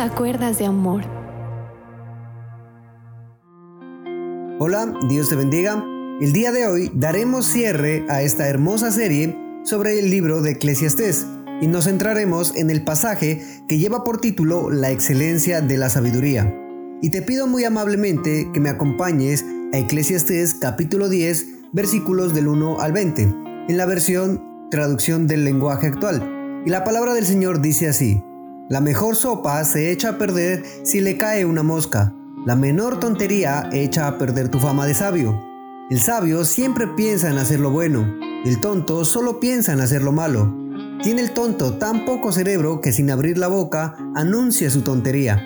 [0.00, 1.02] a Cuerdas de Amor.
[4.58, 5.84] Hola, Dios te bendiga.
[6.22, 11.26] El día de hoy daremos cierre a esta hermosa serie sobre el libro de Eclesiastés
[11.60, 16.50] y nos centraremos en el pasaje que lleva por título La excelencia de la sabiduría.
[17.02, 19.44] Y te pido muy amablemente que me acompañes
[19.74, 23.22] a Eclesiastés capítulo 10 versículos del 1 al 20,
[23.68, 26.62] en la versión traducción del lenguaje actual.
[26.64, 28.22] Y la palabra del Señor dice así,
[28.70, 32.14] la mejor sopa se echa a perder si le cae una mosca.
[32.46, 35.42] La menor tontería echa a perder tu fama de sabio.
[35.90, 38.06] El sabio siempre piensa en hacer lo bueno.
[38.44, 40.56] El tonto solo piensa en hacer lo malo.
[41.02, 45.44] Tiene el tonto tan poco cerebro que sin abrir la boca anuncia su tontería.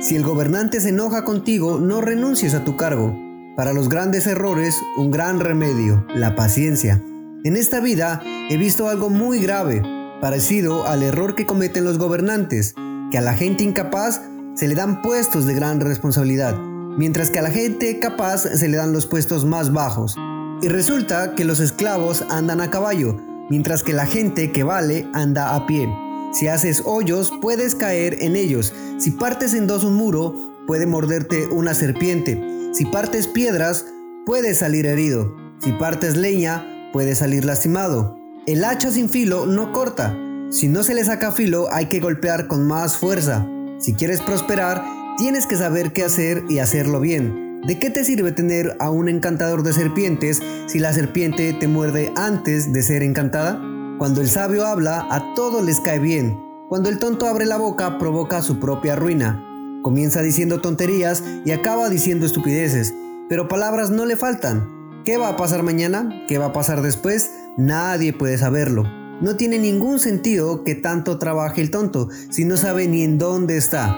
[0.00, 3.16] Si el gobernante se enoja contigo, no renuncies a tu cargo.
[3.56, 7.00] Para los grandes errores, un gran remedio, la paciencia.
[7.44, 12.74] En esta vida he visto algo muy grave parecido al error que cometen los gobernantes,
[13.10, 14.20] que a la gente incapaz
[14.54, 16.56] se le dan puestos de gran responsabilidad,
[16.96, 20.16] mientras que a la gente capaz se le dan los puestos más bajos.
[20.62, 23.16] Y resulta que los esclavos andan a caballo,
[23.50, 25.88] mientras que la gente que vale anda a pie.
[26.32, 28.72] Si haces hoyos, puedes caer en ellos.
[28.98, 30.34] Si partes en dos un muro,
[30.66, 32.42] puede morderte una serpiente.
[32.72, 33.86] Si partes piedras,
[34.26, 35.36] puedes salir herido.
[35.60, 38.23] Si partes leña, puedes salir lastimado.
[38.46, 40.14] El hacha sin filo no corta.
[40.50, 43.46] Si no se le saca filo hay que golpear con más fuerza.
[43.78, 44.84] Si quieres prosperar,
[45.16, 47.62] tienes que saber qué hacer y hacerlo bien.
[47.66, 52.12] ¿De qué te sirve tener a un encantador de serpientes si la serpiente te muerde
[52.16, 53.58] antes de ser encantada?
[53.96, 56.38] Cuando el sabio habla, a todos les cae bien.
[56.68, 59.42] Cuando el tonto abre la boca, provoca su propia ruina.
[59.82, 62.92] Comienza diciendo tonterías y acaba diciendo estupideces,
[63.30, 64.68] pero palabras no le faltan.
[65.06, 66.10] ¿Qué va a pasar mañana?
[66.28, 67.30] ¿Qué va a pasar después?
[67.56, 68.84] Nadie puede saberlo.
[69.20, 73.56] No tiene ningún sentido que tanto trabaje el tonto si no sabe ni en dónde
[73.56, 73.96] está.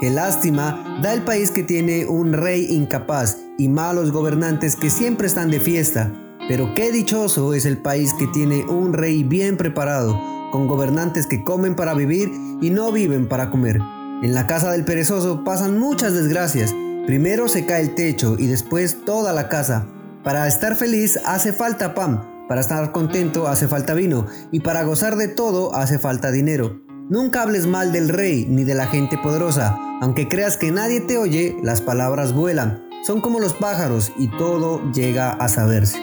[0.00, 5.26] Qué lástima da el país que tiene un rey incapaz y malos gobernantes que siempre
[5.26, 6.12] están de fiesta.
[6.48, 10.20] Pero qué dichoso es el país que tiene un rey bien preparado,
[10.52, 12.30] con gobernantes que comen para vivir
[12.60, 13.80] y no viven para comer.
[14.22, 16.74] En la casa del perezoso pasan muchas desgracias.
[17.06, 19.86] Primero se cae el techo y después toda la casa.
[20.22, 25.16] Para estar feliz hace falta pan, para estar contento hace falta vino, y para gozar
[25.16, 26.80] de todo hace falta dinero.
[27.10, 31.18] Nunca hables mal del rey ni de la gente poderosa, aunque creas que nadie te
[31.18, 35.98] oye, las palabras vuelan, son como los pájaros y todo llega a saberse.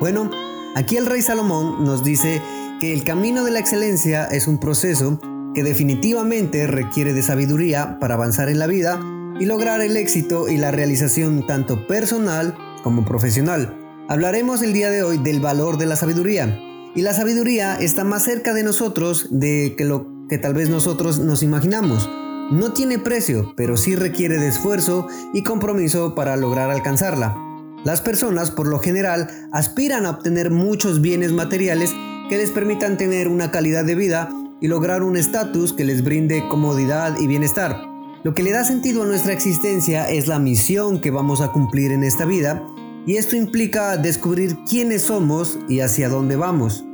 [0.00, 0.30] Bueno,
[0.74, 2.40] aquí el rey Salomón nos dice
[2.80, 5.20] que el camino de la excelencia es un proceso
[5.54, 9.00] que definitivamente requiere de sabiduría para avanzar en la vida
[9.40, 13.85] y lograr el éxito y la realización tanto personal como profesional.
[14.08, 16.60] Hablaremos el día de hoy del valor de la sabiduría.
[16.94, 21.18] Y la sabiduría está más cerca de nosotros de que lo que tal vez nosotros
[21.18, 22.08] nos imaginamos.
[22.52, 27.36] No tiene precio, pero sí requiere de esfuerzo y compromiso para lograr alcanzarla.
[27.84, 31.92] Las personas, por lo general, aspiran a obtener muchos bienes materiales
[32.28, 34.28] que les permitan tener una calidad de vida
[34.60, 37.82] y lograr un estatus que les brinde comodidad y bienestar.
[38.22, 41.90] Lo que le da sentido a nuestra existencia es la misión que vamos a cumplir
[41.90, 42.62] en esta vida
[43.06, 46.84] y esto implica descubrir quiénes somos y hacia dónde vamos.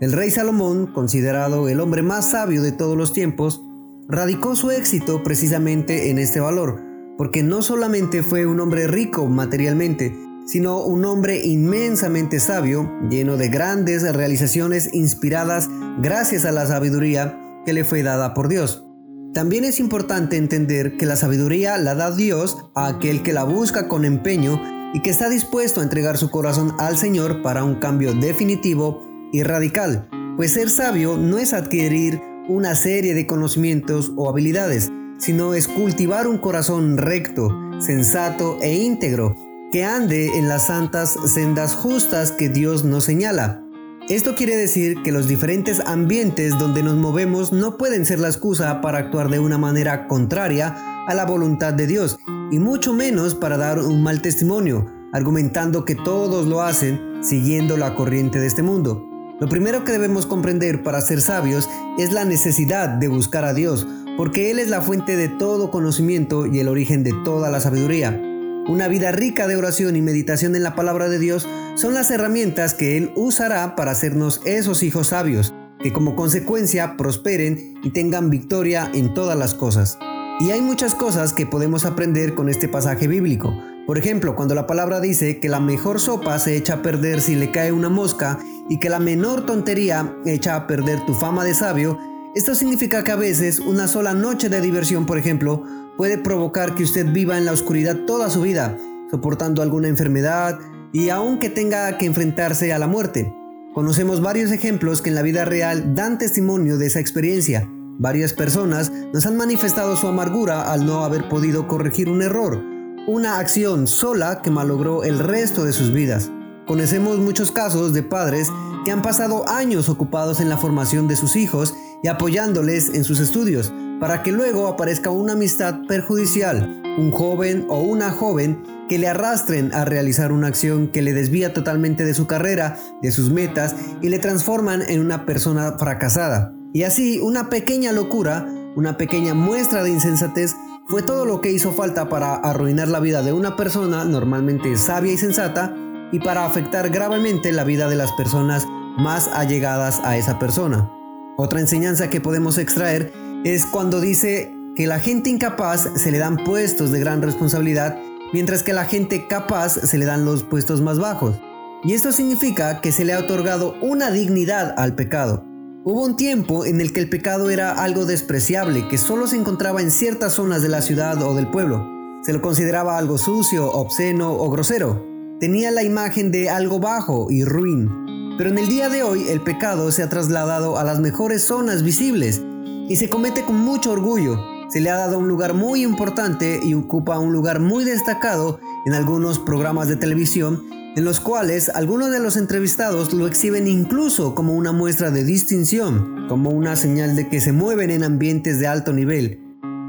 [0.00, 3.62] El rey Salomón, considerado el hombre más sabio de todos los tiempos,
[4.08, 6.82] radicó su éxito precisamente en este valor,
[7.16, 10.14] porque no solamente fue un hombre rico materialmente,
[10.46, 17.72] sino un hombre inmensamente sabio, lleno de grandes realizaciones inspiradas gracias a la sabiduría que
[17.72, 18.84] le fue dada por Dios.
[19.32, 23.88] También es importante entender que la sabiduría la da Dios a aquel que la busca
[23.88, 24.60] con empeño
[24.92, 29.42] y que está dispuesto a entregar su corazón al Señor para un cambio definitivo y
[29.42, 35.68] radical, pues ser sabio no es adquirir una serie de conocimientos o habilidades, sino es
[35.68, 39.36] cultivar un corazón recto, sensato e íntegro,
[39.70, 43.64] que ande en las santas sendas justas que Dios nos señala.
[44.08, 48.80] Esto quiere decir que los diferentes ambientes donde nos movemos no pueden ser la excusa
[48.80, 52.18] para actuar de una manera contraria a la voluntad de Dios,
[52.52, 57.96] y mucho menos para dar un mal testimonio, argumentando que todos lo hacen siguiendo la
[57.96, 59.08] corriente de este mundo.
[59.40, 61.68] Lo primero que debemos comprender para ser sabios
[61.98, 63.86] es la necesidad de buscar a Dios,
[64.18, 68.20] porque Él es la fuente de todo conocimiento y el origen de toda la sabiduría.
[68.68, 72.74] Una vida rica de oración y meditación en la palabra de Dios son las herramientas
[72.74, 78.90] que Él usará para hacernos esos hijos sabios, que como consecuencia prosperen y tengan victoria
[78.92, 79.98] en todas las cosas.
[80.42, 83.56] Y hay muchas cosas que podemos aprender con este pasaje bíblico.
[83.86, 87.36] Por ejemplo, cuando la palabra dice que la mejor sopa se echa a perder si
[87.36, 91.54] le cae una mosca y que la menor tontería echa a perder tu fama de
[91.54, 91.96] sabio,
[92.34, 95.62] Esto significa que a veces una sola noche de diversión, por ejemplo,
[95.96, 98.76] puede provocar que usted viva en la oscuridad toda su vida,
[99.12, 100.58] soportando alguna enfermedad
[100.92, 103.32] y aunque tenga que enfrentarse a la muerte.
[103.74, 107.68] Conocemos varios ejemplos que en la vida real dan testimonio de esa experiencia.
[107.98, 112.62] Varias personas nos han manifestado su amargura al no haber podido corregir un error,
[113.06, 116.30] una acción sola que malogró el resto de sus vidas.
[116.66, 118.48] Conocemos muchos casos de padres
[118.84, 123.20] que han pasado años ocupados en la formación de sus hijos y apoyándoles en sus
[123.20, 129.08] estudios, para que luego aparezca una amistad perjudicial, un joven o una joven que le
[129.08, 133.74] arrastren a realizar una acción que le desvía totalmente de su carrera, de sus metas
[134.00, 136.54] y le transforman en una persona fracasada.
[136.72, 140.54] Y así, una pequeña locura, una pequeña muestra de insensatez
[140.88, 145.12] fue todo lo que hizo falta para arruinar la vida de una persona normalmente sabia
[145.12, 145.74] y sensata
[146.12, 148.66] y para afectar gravemente la vida de las personas
[148.98, 150.90] más allegadas a esa persona.
[151.36, 153.12] Otra enseñanza que podemos extraer
[153.44, 157.98] es cuando dice que la gente incapaz se le dan puestos de gran responsabilidad,
[158.32, 161.38] mientras que la gente capaz se le dan los puestos más bajos.
[161.84, 165.51] Y esto significa que se le ha otorgado una dignidad al pecado.
[165.84, 169.80] Hubo un tiempo en el que el pecado era algo despreciable, que solo se encontraba
[169.80, 171.84] en ciertas zonas de la ciudad o del pueblo.
[172.22, 175.04] Se lo consideraba algo sucio, obsceno o grosero.
[175.40, 178.36] Tenía la imagen de algo bajo y ruin.
[178.38, 181.82] Pero en el día de hoy el pecado se ha trasladado a las mejores zonas
[181.82, 182.40] visibles
[182.88, 184.38] y se comete con mucho orgullo.
[184.68, 188.94] Se le ha dado un lugar muy importante y ocupa un lugar muy destacado en
[188.94, 190.62] algunos programas de televisión
[190.94, 196.26] en los cuales algunos de los entrevistados lo exhiben incluso como una muestra de distinción,
[196.28, 199.40] como una señal de que se mueven en ambientes de alto nivel.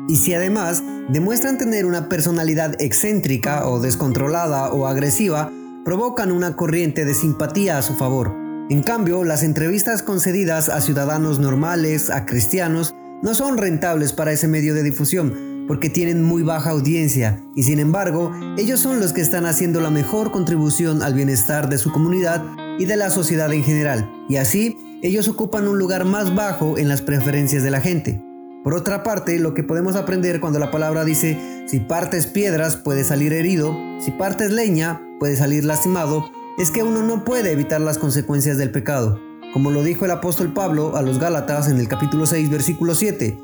[0.07, 5.51] Y si además demuestran tener una personalidad excéntrica o descontrolada o agresiva,
[5.83, 8.33] provocan una corriente de simpatía a su favor.
[8.69, 14.47] En cambio, las entrevistas concedidas a ciudadanos normales, a cristianos, no son rentables para ese
[14.47, 19.21] medio de difusión, porque tienen muy baja audiencia y sin embargo ellos son los que
[19.21, 22.44] están haciendo la mejor contribución al bienestar de su comunidad
[22.80, 26.88] y de la sociedad en general, y así ellos ocupan un lugar más bajo en
[26.88, 28.24] las preferencias de la gente.
[28.63, 33.04] Por otra parte, lo que podemos aprender cuando la palabra dice, si partes piedras puede
[33.04, 37.98] salir herido, si partes leña puede salir lastimado, es que uno no puede evitar las
[37.98, 39.19] consecuencias del pecado.
[39.51, 43.38] Como lo dijo el apóstol Pablo a los Gálatas en el capítulo 6, versículo 7,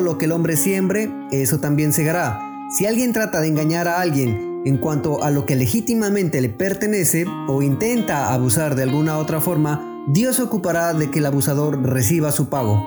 [0.00, 2.40] lo que el hombre siembre, eso también segará.
[2.70, 7.24] Si alguien trata de engañar a alguien en cuanto a lo que legítimamente le pertenece
[7.48, 12.32] o intenta abusar de alguna otra forma, Dios se ocupará de que el abusador reciba
[12.32, 12.82] su pago.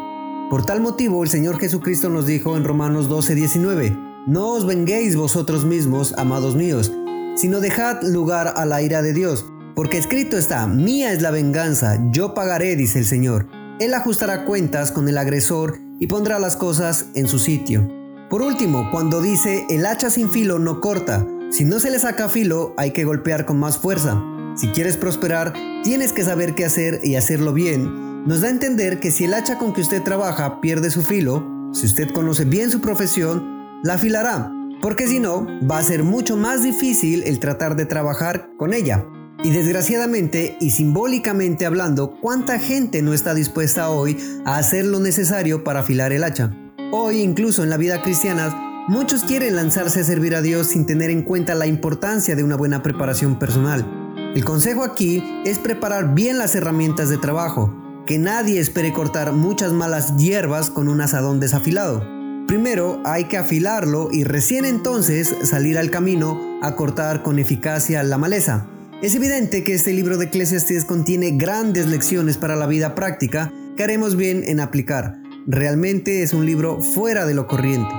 [0.49, 5.65] Por tal motivo, el Señor Jesucristo nos dijo en Romanos 12:19, No os venguéis vosotros
[5.65, 6.91] mismos, amados míos,
[7.35, 9.45] sino dejad lugar a la ira de Dios,
[9.75, 13.47] porque escrito está, mía es la venganza, yo pagaré, dice el Señor.
[13.79, 17.87] Él ajustará cuentas con el agresor y pondrá las cosas en su sitio.
[18.29, 22.27] Por último, cuando dice el hacha sin filo no corta, si no se le saca
[22.27, 24.21] filo hay que golpear con más fuerza.
[24.57, 28.25] Si quieres prosperar, tienes que saber qué hacer y hacerlo bien.
[28.25, 31.47] Nos da a entender que si el hacha con que usted trabaja pierde su filo,
[31.71, 34.51] si usted conoce bien su profesión, la afilará,
[34.81, 39.05] porque si no, va a ser mucho más difícil el tratar de trabajar con ella.
[39.43, 45.65] Y desgraciadamente y simbólicamente hablando, ¿cuánta gente no está dispuesta hoy a hacer lo necesario
[45.65, 46.55] para afilar el hacha?
[46.93, 51.09] Hoy, incluso en la vida cristiana, muchos quieren lanzarse a servir a Dios sin tener
[51.09, 53.85] en cuenta la importancia de una buena preparación personal.
[54.33, 57.75] El consejo aquí es preparar bien las herramientas de trabajo,
[58.07, 62.01] que nadie espere cortar muchas malas hierbas con un asadón desafilado.
[62.47, 68.17] Primero hay que afilarlo y recién entonces salir al camino a cortar con eficacia la
[68.17, 68.69] maleza.
[69.03, 73.83] Es evidente que este libro de Eclesiastes contiene grandes lecciones para la vida práctica que
[73.83, 75.21] haremos bien en aplicar.
[75.45, 77.93] Realmente es un libro fuera de lo corriente.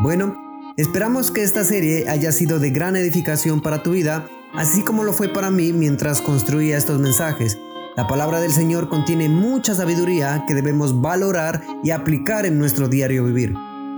[0.00, 0.34] Bueno,
[0.78, 5.12] esperamos que esta serie haya sido de gran edificación para tu vida, así como lo
[5.12, 7.58] fue para mí mientras construía estos mensajes.
[7.94, 13.24] La palabra del Señor contiene mucha sabiduría que debemos valorar y aplicar en nuestro diario
[13.24, 13.52] vivir.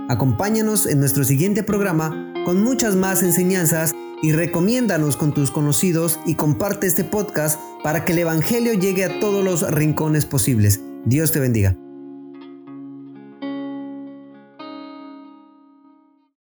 [0.09, 6.35] Acompáñanos en nuestro siguiente programa con muchas más enseñanzas y recomiéndanos con tus conocidos y
[6.35, 10.81] comparte este podcast para que el Evangelio llegue a todos los rincones posibles.
[11.05, 11.75] Dios te bendiga.